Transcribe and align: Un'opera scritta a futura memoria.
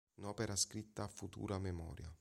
Un'opera 0.15 0.55
scritta 0.55 1.03
a 1.03 1.07
futura 1.07 1.59
memoria. 1.59 2.09